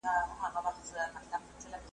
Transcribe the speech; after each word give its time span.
تنها 0.03 0.47
ښه 0.53 0.59
نه 0.65 0.71
یې 0.75 0.83
زه 0.89 1.01
به 1.13 1.19
دي 1.21 1.27
یارسم. 1.31 1.83